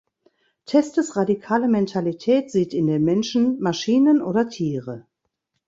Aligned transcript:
Testes 0.65 1.15
radikale 1.15 1.67
Mentalität 1.67 2.49
sieht 2.49 2.73
in 2.73 2.87
den 2.87 3.03
Menschen 3.03 3.59
Maschinen 3.61 4.19
oder 4.23 4.49
Tiere. 4.49 5.05